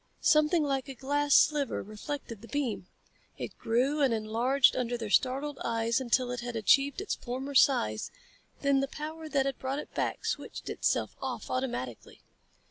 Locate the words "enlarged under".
4.15-4.97